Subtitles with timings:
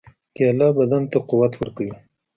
[0.35, 1.93] کېله بدن ته قوت ورکوي.